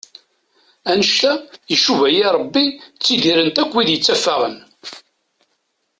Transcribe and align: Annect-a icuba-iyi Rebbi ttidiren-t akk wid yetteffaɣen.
Annect-a 0.91 1.31
icuba-iyi 1.73 2.25
Rebbi 2.35 2.65
ttidiren-t 2.95 3.61
akk 3.61 3.71
wid 3.73 3.89
yetteffaɣen. 3.91 4.55